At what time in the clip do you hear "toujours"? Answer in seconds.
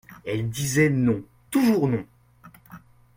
1.51-1.87